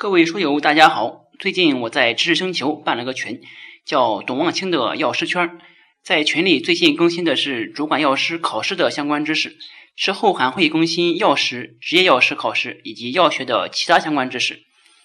[0.00, 1.26] 各位书友，大家好！
[1.38, 3.42] 最近我在知识星球办了个群，
[3.84, 5.58] 叫“董望清的药师圈”。
[6.02, 9.58] 在群里最近更新的是主管药师考试的相关知识，
[9.94, 14.62] 之后还会更新药师、执业药师考试以及药学的其他相关知识。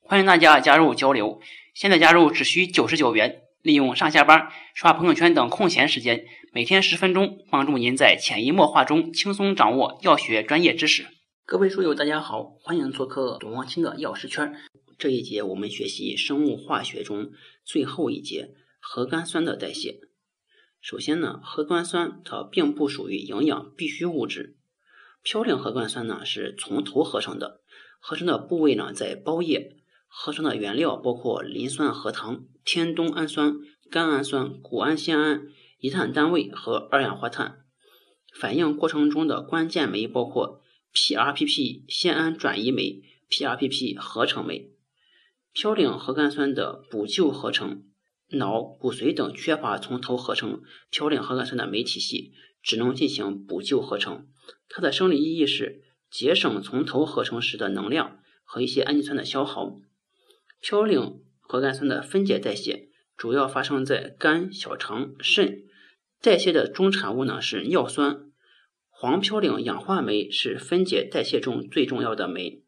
[0.00, 1.42] 欢迎大家加入交流。
[1.74, 6.24] 现在加入只需九十九元，利用上下班、刷朋友圈等空闲时间，
[6.54, 11.08] 每天十分钟，帮助您在潜移默化中轻松掌握药学专业知识。
[11.44, 14.54] 各位书友，大家好，欢迎做客董望清的药师圈。
[14.98, 17.30] 这一节我们学习生物化学中
[17.64, 20.00] 最后一节核苷酸的代谢。
[20.80, 24.56] 首先呢，核苷酸它并不属于营养必需物质。
[25.24, 27.60] 嘌呤核苷酸呢是从头合成的，
[28.00, 29.76] 合成的部位呢在胞叶，
[30.08, 33.54] 合成的原料包括磷酸核糖、天冬氨酸、
[33.88, 35.46] 甘氨酸、谷氨酰胺、
[35.78, 37.64] 一碳单位和二氧化碳。
[38.34, 40.60] 反应过程中的关键酶包括
[40.92, 44.72] PRPP 酰胺转移酶、PRPP 合成酶。
[45.60, 47.82] 嘌呤核苷酸的补救合成，
[48.28, 52.32] 脑、骨髓等缺乏从头合成嘌呤核苷酸的酶体系，
[52.62, 54.28] 只能进行补救合成。
[54.68, 59.80] 它的生理意义是节省从头合成时的能量和一些氨基酸的消耗。
[60.62, 65.64] 嘌呤核苷酸的分解代谢主要发生在肝、小肠、肾，
[66.22, 68.30] 代谢的中产物呢是尿酸。
[68.90, 72.62] 黄嘌呤氧化酶是分解代谢中最重要的酶。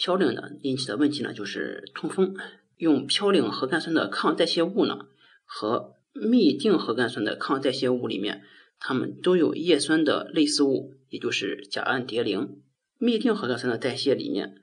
[0.00, 2.34] 嘌呤呢引起的问题呢就是痛风。
[2.76, 5.06] 用嘌呤核苷酸的抗代谢物呢
[5.44, 8.42] 和嘧啶核苷酸的抗代谢物里面，
[8.78, 12.62] 它们都有叶酸的类似物，也就是甲氨蝶呤。
[12.98, 14.62] 嘧啶核苷酸的代谢里面，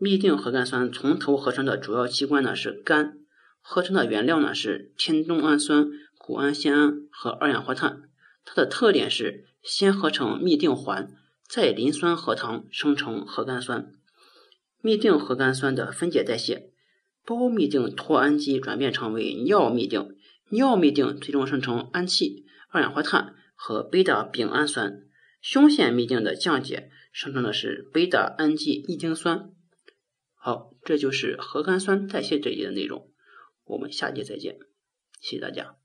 [0.00, 3.18] 嘧啶核苷酸从头合成的主要器官呢是肝，
[3.60, 8.02] 合成的原料呢是天冬氨酸、谷氨酰胺和二氧化碳。
[8.44, 11.12] 它的特点是先合成嘧啶环，
[11.48, 13.92] 再磷酸核糖生成核苷酸。
[14.82, 16.70] 嘧啶核苷酸的分解代谢，
[17.24, 20.14] 胞嘧啶脱氨基转变成为尿嘧啶，
[20.48, 25.02] 尿嘧啶最终生成氨气、二氧化碳和贝塔丙氨酸。
[25.42, 29.52] 胸腺嘧啶的降解生成的是贝塔氨基异丁酸。
[30.34, 33.10] 好，这就是核苷酸代谢这一节的内容。
[33.64, 34.58] 我们下节再见，
[35.20, 35.76] 谢谢大家。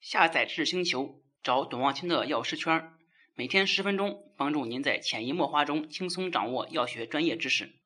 [0.00, 2.90] 下载知识星球，找董望清的药师圈，
[3.34, 7.79] 每天十分钟，帮助您在潜移默化中轻松掌握药学专业知识。